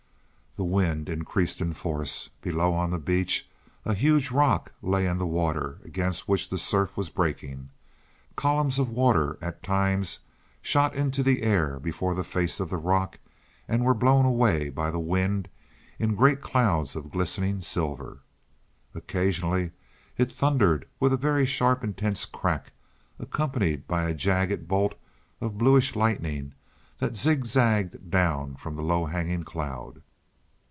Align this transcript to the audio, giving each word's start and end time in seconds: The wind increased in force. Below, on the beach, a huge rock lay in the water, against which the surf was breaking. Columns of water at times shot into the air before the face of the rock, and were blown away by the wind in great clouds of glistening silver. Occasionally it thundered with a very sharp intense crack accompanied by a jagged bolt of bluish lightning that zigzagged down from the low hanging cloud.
The 0.57 0.65
wind 0.65 1.07
increased 1.07 1.61
in 1.61 1.71
force. 1.71 2.29
Below, 2.41 2.73
on 2.73 2.91
the 2.91 2.99
beach, 2.99 3.49
a 3.85 3.93
huge 3.93 4.31
rock 4.31 4.73
lay 4.81 5.05
in 5.05 5.17
the 5.17 5.25
water, 5.25 5.79
against 5.85 6.27
which 6.27 6.49
the 6.49 6.57
surf 6.57 6.97
was 6.97 7.07
breaking. 7.09 7.69
Columns 8.35 8.77
of 8.77 8.89
water 8.89 9.37
at 9.41 9.63
times 9.63 10.19
shot 10.61 10.93
into 10.93 11.23
the 11.23 11.41
air 11.41 11.79
before 11.79 12.13
the 12.15 12.25
face 12.25 12.59
of 12.59 12.69
the 12.69 12.75
rock, 12.75 13.17
and 13.69 13.85
were 13.85 13.93
blown 13.93 14.25
away 14.25 14.69
by 14.69 14.91
the 14.91 14.99
wind 14.99 15.47
in 15.97 16.15
great 16.15 16.41
clouds 16.41 16.97
of 16.97 17.11
glistening 17.11 17.61
silver. 17.61 18.19
Occasionally 18.93 19.71
it 20.17 20.29
thundered 20.29 20.85
with 20.99 21.13
a 21.13 21.17
very 21.17 21.45
sharp 21.45 21.81
intense 21.81 22.25
crack 22.25 22.73
accompanied 23.19 23.87
by 23.87 24.03
a 24.09 24.13
jagged 24.13 24.67
bolt 24.67 24.95
of 25.39 25.57
bluish 25.57 25.95
lightning 25.95 26.53
that 26.99 27.15
zigzagged 27.15 28.09
down 28.11 28.57
from 28.57 28.75
the 28.75 28.83
low 28.83 29.05
hanging 29.05 29.43
cloud. 29.43 30.01